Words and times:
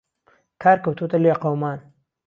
کار 0.61 0.77
کهوتۆته 0.83 1.17
لێقهومان 1.23 1.79